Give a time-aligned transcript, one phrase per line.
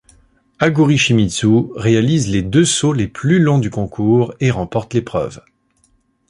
[0.57, 5.41] Aguri Shimizu réalise les deux sauts les plus longs du concours et remporte l'épreuve.